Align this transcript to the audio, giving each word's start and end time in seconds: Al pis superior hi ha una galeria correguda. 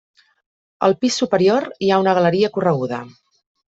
Al 0.87 0.95
pis 1.05 1.19
superior 1.23 1.71
hi 1.77 1.93
ha 1.93 2.03
una 2.07 2.19
galeria 2.23 2.53
correguda. 2.61 3.07